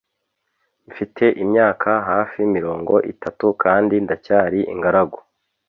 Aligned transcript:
Mfite 0.89 1.23
imyaka 1.43 1.89
hafi 2.09 2.39
mirongo 2.55 2.93
itatu 3.11 3.45
kandi 3.63 3.95
ndacyari 4.05 4.59
ingaragu 4.73 5.19